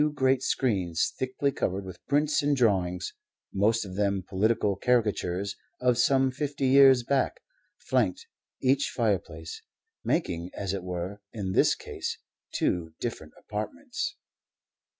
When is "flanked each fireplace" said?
7.77-9.61